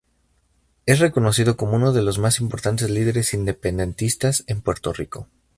[0.87, 5.27] Es reconocido como uno de los más importantes líderes independentistas en Puerto Rico.